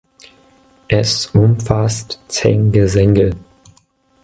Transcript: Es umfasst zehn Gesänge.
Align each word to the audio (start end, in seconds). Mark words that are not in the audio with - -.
Es 0.87 1.27
umfasst 1.27 2.19
zehn 2.27 2.71
Gesänge. 2.71 3.35